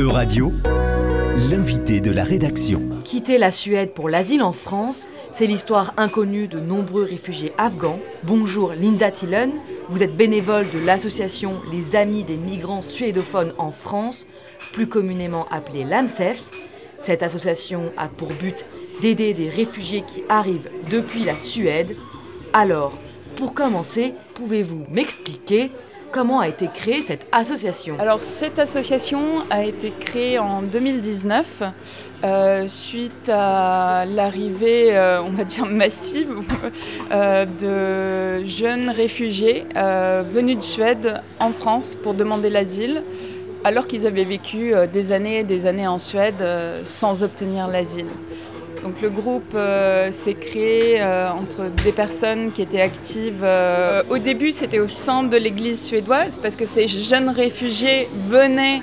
[0.00, 0.50] E-Radio,
[1.50, 2.88] l'invité de la rédaction.
[3.04, 8.00] Quitter la Suède pour l'asile en France, c'est l'histoire inconnue de nombreux réfugiés afghans.
[8.22, 9.50] Bonjour Linda Tillen,
[9.90, 14.24] vous êtes bénévole de l'association Les Amis des migrants suédophones en France,
[14.72, 16.42] plus communément appelée l'AMSEF.
[17.02, 18.64] Cette association a pour but
[19.02, 21.94] d'aider des réfugiés qui arrivent depuis la Suède.
[22.54, 22.96] Alors,
[23.36, 25.70] pour commencer, pouvez-vous m'expliquer
[26.10, 29.20] comment a été créée cette association Alors cette association
[29.50, 31.62] a été créée en 2019
[32.22, 36.28] euh, suite à l'arrivée, euh, on va dire massive,
[37.12, 43.02] euh, de jeunes réfugiés venus de Suède en France pour demander l'asile,
[43.64, 46.44] alors qu'ils avaient vécu des années et des années en Suède
[46.84, 48.06] sans obtenir l'asile.
[48.82, 53.42] Donc le groupe euh, s'est créé euh, entre des personnes qui étaient actives.
[53.42, 58.80] Euh, au début, c'était au sein de l'église suédoise parce que ces jeunes réfugiés venaient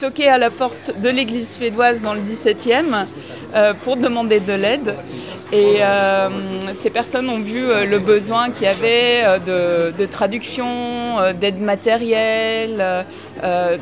[0.00, 3.04] toquer à la porte de l'église suédoise dans le 17e
[3.82, 4.94] pour demander de l'aide.
[5.52, 5.80] Et
[6.74, 13.04] ces personnes ont vu le besoin qu'il y avait de, traduction, d'aide matérielle,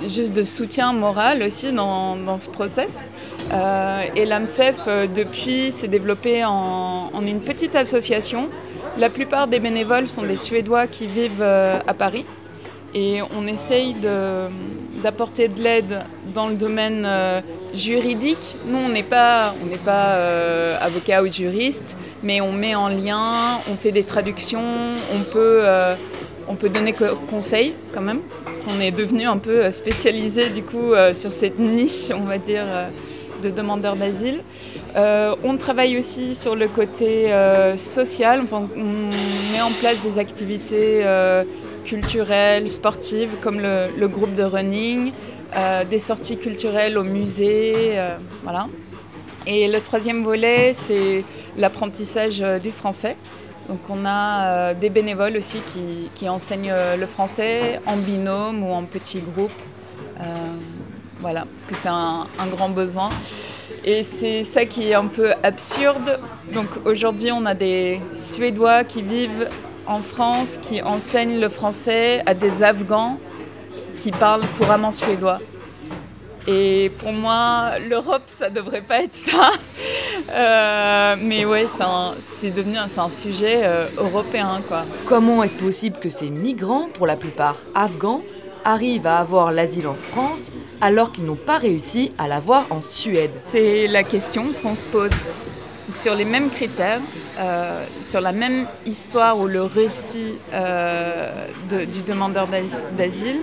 [0.07, 2.97] juste de soutien moral aussi dans, dans ce process.
[3.53, 8.49] Euh, et l'AMSEF, euh, depuis, s'est développé en, une petite association.
[8.99, 12.25] La plupart des bénévoles sont des Suédois qui vivent euh, à Paris.
[12.95, 13.95] Et on essaye
[15.03, 15.99] d'apporter de, l'aide
[16.33, 17.07] dans le domaine
[17.75, 18.39] juridique.
[18.69, 20.15] Nous, on n'est pas, on pas
[20.81, 24.63] avocat ou juriste, mais on met en lien, on fait des traductions,
[25.15, 25.63] on peut,
[26.49, 26.95] on peut donner
[27.29, 32.11] conseil quand même, parce qu'on est devenu un peu spécialisé du coup sur cette niche,
[32.15, 32.65] on va dire
[33.47, 34.41] de demandeurs d'asile.
[34.97, 38.69] Euh, on travaille aussi sur le côté euh, social, on
[39.53, 41.45] met en place des activités euh,
[41.85, 45.13] culturelles, sportives, comme le, groupe de running,
[45.89, 47.99] des sorties culturelles au musée,
[48.43, 48.67] voilà.
[49.47, 51.25] Et le troisième volet, c'est
[51.57, 53.17] l'apprentissage du français.
[53.69, 55.59] Donc on a des bénévoles aussi
[56.17, 59.63] qui, enseignent le français en binôme ou en petits groupes.
[61.21, 63.09] Voilà, parce que c'est un, grand besoin.
[63.85, 66.19] Et c'est ça qui est un peu absurde.
[66.53, 69.49] Donc aujourd'hui, on a des Suédois qui vivent
[69.87, 73.19] en France, qui enseignent le français à des Afghans
[74.01, 75.39] qui parlent couramment suédois.
[76.47, 79.51] Et pour moi, l'Europe, ça devrait pas être ça.
[80.31, 81.67] Euh, mais ouais,
[82.41, 84.61] c'est devenu un, sujet euh, européen.
[85.07, 88.23] Comment est-ce possible que ces migrants, pour la plupart afghans,
[88.67, 90.51] arrivent à avoir l'asile en France
[90.81, 95.11] alors qu'ils n'ont pas réussi à l'avoir en Suède C'est la question qu'on se pose.
[95.95, 97.01] sur les mêmes critères,
[97.39, 101.31] euh, sur la même histoire ou le récit euh,
[101.71, 102.49] du demandeur
[102.99, 103.41] d'asile,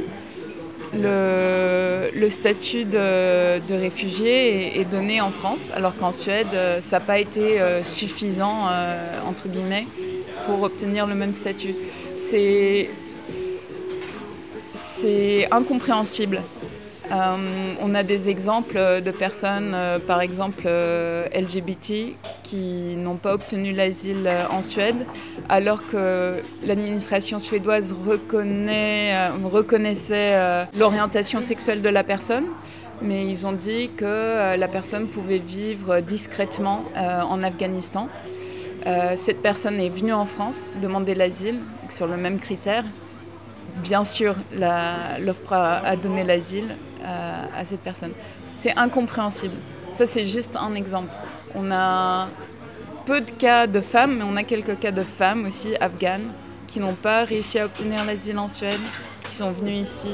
[0.94, 7.19] le, statut de, réfugié est, donné en France, alors qu'en Suède, euh, ça n'a pas
[7.19, 8.67] été suffisant,
[9.25, 9.88] entre guillemets,
[10.45, 11.75] pour obtenir le même statut.
[15.00, 16.42] C'est incompréhensible.
[17.12, 23.34] Euh, on a des exemples de personnes, euh, par exemple euh, LGBT, qui n'ont pas
[23.34, 25.06] obtenu l'asile en Suède,
[25.50, 32.46] alors que l'administration suédoise reconnaissait l'orientation sexuelle de la personne.
[33.02, 38.08] Mais ils ont dit que la personne pouvait vivre discrètement en Afghanistan.
[39.16, 42.86] cette personne est venue en France demander l'asile sur le même critère
[43.84, 44.35] bien sûr,
[45.19, 48.13] l'offre a donné l'asile euh, à, cette personne.
[48.53, 49.56] C'est incompréhensible.
[49.91, 51.09] Ça, c'est juste un exemple.
[51.53, 52.29] On a
[53.06, 56.31] peu de cas de femmes, mais on a quelques cas de femmes aussi afghanes
[56.68, 58.79] qui n'ont pas réussi à obtenir l'asile en Suède,
[59.29, 60.07] qui sont venues ici,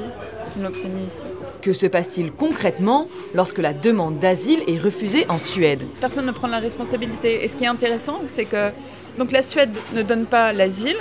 [0.51, 1.27] qui l'ont obtenu ici.
[1.61, 5.83] Que se passe-t-il concrètement lorsque la demande d'asile est refusée en Suède?
[6.01, 7.43] Personne ne prend la responsabilité.
[7.43, 8.71] Et ce qui est intéressant, c'est que
[9.19, 10.97] donc la Suède ne donne pas l'asile,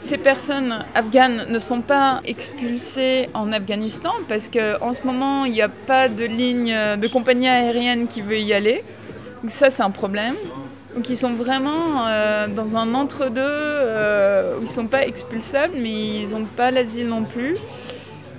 [0.00, 5.62] ces personnes afghanes ne sont pas expulsées en Afghanistan parce qu'en ce moment, il n'y
[5.62, 8.82] a pas de ligne de compagnie aérienne qui veut y aller.
[9.42, 10.34] Donc ça, c'est un problème.
[10.94, 15.74] Donc ils sont vraiment euh, dans un entre-deux euh, où ils ne sont pas expulsables,
[15.76, 17.56] mais ils n'ont pas l'asile non plus.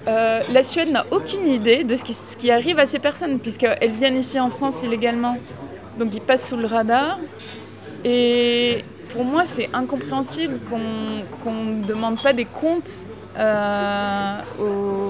[0.07, 3.39] Euh, la Suède n'a aucune idée de ce qui, ce qui, arrive à ces personnes,
[3.39, 5.37] puisqu'elles viennent ici en France illégalement.
[5.97, 7.19] Donc ils passent sous le radar.
[8.03, 8.83] Et
[9.13, 13.05] pour moi, c'est incompréhensible qu'on ne demande pas des comptes
[13.37, 14.39] euh,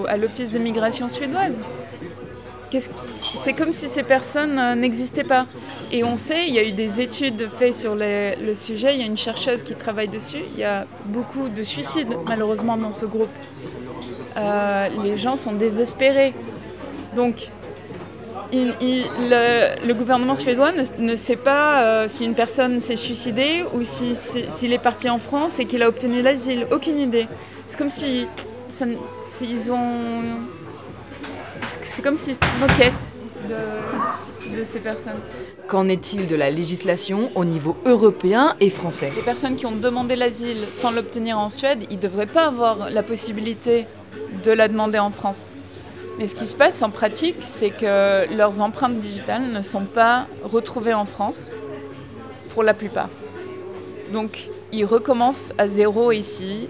[0.08, 1.62] à l'Office de migration suédoise.
[3.44, 5.46] C'est comme si ces personnes euh, n'existaient pas.
[5.92, 9.04] Et on sait, il y a eu des études faites sur le sujet, il y
[9.04, 13.06] a une chercheuse qui travaille dessus, il y a beaucoup de suicides malheureusement dans ce
[13.06, 13.30] groupe.
[14.38, 16.34] Euh, les gens sont désespérés.
[17.16, 17.50] Donc,
[18.54, 24.46] le, gouvernement suédois ne, sait pas euh, si une personne s'est suicidée ou s'il si,
[24.50, 26.68] s'il est parti en France et qu'il a obtenu l'asile.
[26.72, 27.28] Aucune idée.
[27.68, 28.28] C'est comme si,
[29.42, 29.98] ils ont.
[31.82, 32.94] C'est comme s'ils se moquaient
[33.48, 35.20] de, de ces personnes.
[35.68, 39.12] Qu'en est-il de la législation au niveau européen et français?
[39.16, 42.90] Les personnes qui ont demandé l'asile sans l'obtenir en Suède, ils ne devraient pas avoir
[42.90, 43.86] la possibilité
[44.44, 45.50] de la demander en France.
[46.18, 50.28] Mais ce qui se passe en pratique, c'est que leurs empreintes digitales ne sont pas
[50.44, 51.50] retrouvées en France,
[52.52, 53.10] pour la plupart.
[54.12, 56.68] Donc, ils recommencent à zéro ici,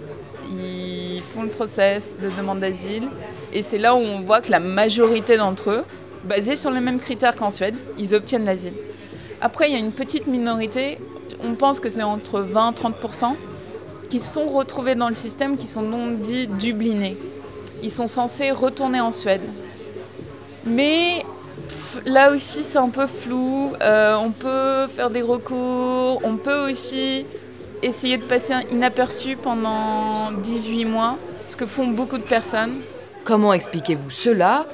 [0.52, 3.08] ils font le process de demande d'asile,
[3.54, 5.84] et c'est là où on voit que la majorité d'entre eux,
[6.24, 8.74] basés sur les mêmes critères qu'en Suède, ils obtiennent l'asile.
[9.42, 11.00] Après, il y a une petite minorité,
[11.44, 13.36] on pense que c'est entre 20 et 30%,
[14.10, 17.18] qui sont retrouvés dans le système, qui sont non dits dublinés
[17.82, 19.42] ils sont censés retourner en Suède.
[20.66, 21.26] Mais
[22.06, 23.74] là aussi, c'est un peu flou.
[23.82, 26.22] Euh, on peut faire des recours.
[26.24, 27.26] On peut aussi
[27.82, 31.18] essayer de passer inaperçu pendant 18 mois,
[31.48, 32.82] ce que font beaucoup de personnes.
[33.24, 34.66] Comment expliquez-vous cela?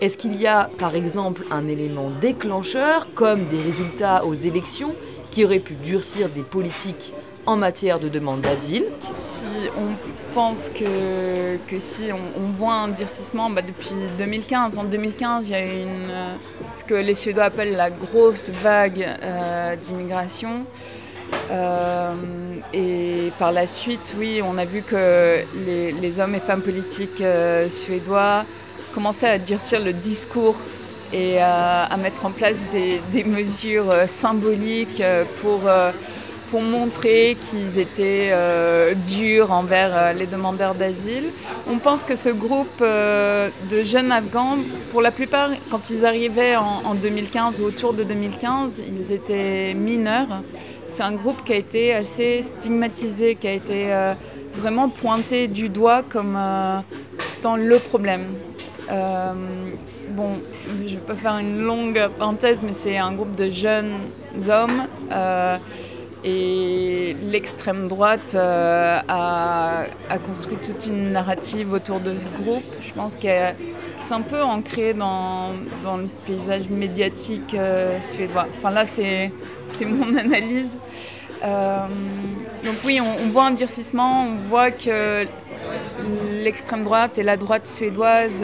[0.00, 4.94] Est-ce qu'il y a, par exemple, un élément déclencheur, comme des résultats aux élections,
[5.30, 7.12] qui auraient pu durcir des politiques
[7.46, 8.86] en matière de demande d'asile?
[9.10, 9.44] Si
[9.76, 15.52] on pense que, que si on, voit un durcissement bah, depuis 2015, en 2015 il
[15.52, 16.34] y a une, euh,
[16.70, 20.64] ce que les Suédois appellent la grosse vague euh, d'immigration.
[21.50, 22.14] Euh,
[22.72, 27.22] et par la suite, oui, on a vu que les, hommes et femmes politiques
[27.70, 28.44] suédois
[28.92, 30.56] commençaient à durcir le discours
[31.12, 35.02] et à mettre en place des mesures symboliques
[35.40, 35.60] pour
[36.50, 41.30] pour montrer qu'ils étaient euh, durs envers euh, les demandeurs d'asile.
[41.70, 44.58] On pense que ce groupe euh, de jeunes Afghans,
[44.90, 50.42] pour la plupart, quand ils arrivaient en, 2015 ou autour de 2015, ils étaient mineurs.
[50.86, 53.88] C'est un groupe qui a été assez stigmatisé, qui a été
[54.54, 56.38] vraiment pointé du doigt comme
[57.38, 58.22] étant le problème.
[58.88, 63.94] bon, je ne vais pas faire une longue parenthèse, mais c'est un groupe de jeunes
[64.48, 64.86] hommes
[66.24, 69.84] et l'extrême droite euh, a,
[70.26, 72.64] construit toute une narrative autour de ce groupe.
[72.80, 73.54] Je pense qu'elle
[73.98, 75.50] c'est un peu ancré dans,
[75.84, 78.46] le paysage médiatique euh, suédois.
[78.58, 79.30] Enfin là, c'est,
[79.84, 80.70] mon analyse.
[81.44, 81.86] Euh,
[82.64, 85.26] donc oui, on, voit un durcissement, on voit que
[86.42, 88.42] l'extrême droite et la droite suédoise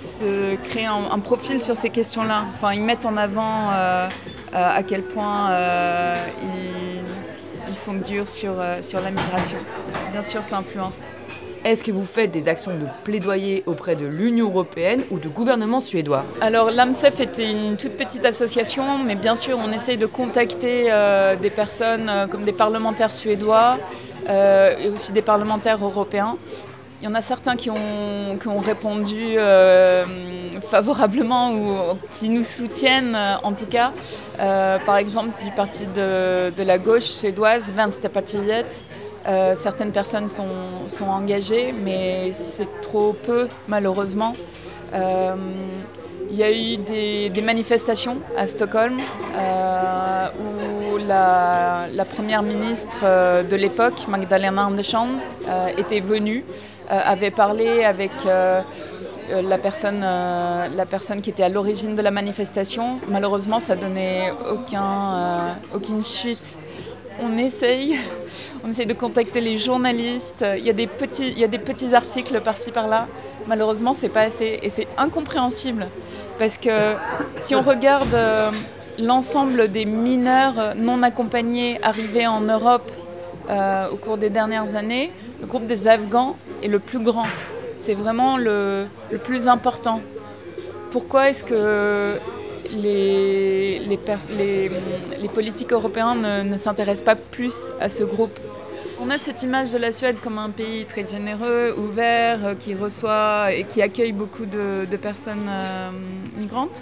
[0.00, 2.44] se créent un, profil sur ces questions-là.
[2.54, 3.70] Enfin, ils mettent en avant
[4.52, 5.50] à quel point
[6.42, 6.71] ils
[7.72, 9.56] ils sont durs sur, euh, sur la migration.
[10.12, 10.98] Bien sûr, ça influence.
[11.64, 15.80] Est-ce que vous faites des actions de plaidoyer auprès de l'Union européenne ou de gouvernement
[15.80, 16.24] suédois?
[16.40, 21.36] Alors l'AMSEF était une toute petite association, mais bien sûr on essaye de contacter euh,
[21.36, 23.78] des personnes euh, comme des parlementaires suédois
[24.28, 26.36] et aussi des parlementaires européens.
[27.02, 29.36] Il y en a certains qui ont, qui ont répondu
[30.70, 33.92] favorablement ou qui nous soutiennent en tout cas.
[34.40, 38.66] Euh, par exemple, du parti de, la gauche suédoise, Vänsterpartiet,
[39.26, 44.34] euh, certaines personnes sont, engagées, mais c'est trop peu, malheureusement.
[44.94, 45.34] Euh,
[46.30, 48.96] il y a eu des, manifestations à Stockholm
[50.40, 53.04] où la, la, première ministre
[53.42, 55.08] de l'époque, Magdalena Andersson,
[55.76, 56.44] était venue,
[56.88, 58.10] avait parlé avec
[59.30, 62.98] euh, la, personne, euh, la personne qui était à l'origine de la manifestation.
[63.08, 66.58] Malheureusement, ça donnait aucun, euh, aucune suite.
[67.22, 67.98] On essaye,
[68.64, 70.44] on essaye de contacter les journalistes.
[70.58, 73.06] Il y a des petits, il y a des petits articles par-ci par-là.
[73.46, 75.86] Malheureusement, c'est pas assez et c'est incompréhensible
[76.38, 76.70] parce que
[77.40, 78.16] si on regarde
[78.98, 82.90] l'ensemble des mineurs non accompagnés arrivés en Europe
[83.48, 87.26] au cours des dernières années, le groupe des Afghans est le plus grand
[87.82, 88.86] c'est vraiment le,
[89.24, 90.00] plus important.
[90.90, 92.18] Pourquoi est-ce que
[92.72, 98.38] les, les, politiques européens ne, s'intéressent pas plus à ce groupe?
[99.00, 102.72] On a cette image de la Suède comme un pays très généreux, ouvert, euh, qui
[102.72, 105.90] reçoit et qui accueille beaucoup de, personnes euh,
[106.36, 106.80] migrantes.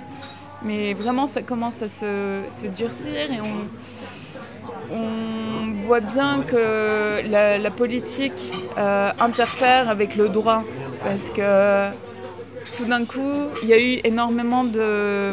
[0.63, 4.99] Mais vraiment, ça commence à se, durcir et on,
[5.91, 8.41] voit bien que la, politique
[8.79, 10.63] euh, interfère avec le droit
[11.03, 11.91] parce que
[12.77, 15.33] tout d'un coup, il y a eu énormément de,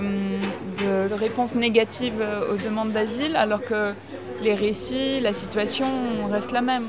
[1.13, 3.93] réponses négatives aux demandes d'asile alors que
[4.41, 5.85] les récits, la situation
[6.31, 6.87] reste la même.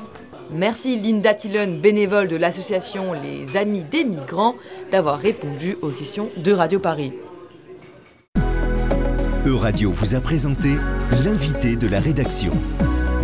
[0.49, 4.55] Merci Linda Tillon, bénévole de l'association Les Amis des Migrants,
[4.91, 7.13] d'avoir répondu aux questions de Radio Paris.
[9.45, 10.69] E-Radio vous a présenté
[11.23, 12.53] l'invité de la rédaction.